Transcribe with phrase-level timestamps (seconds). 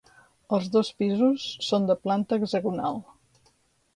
[0.55, 2.97] Els dos pisos són de planta hexagonal